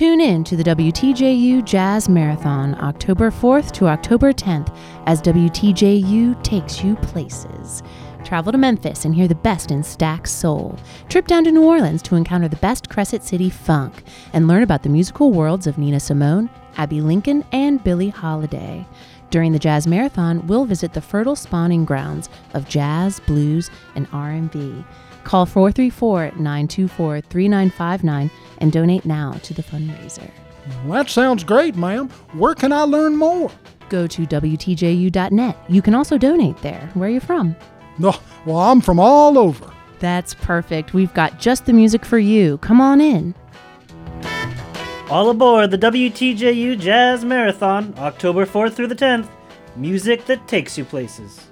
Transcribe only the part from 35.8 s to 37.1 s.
can also donate there. Where